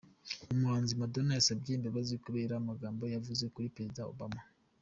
[0.53, 4.41] Umuhanzi Madonna yasabye imbabazi kubera amagambo yavuze kuri Perezida Obama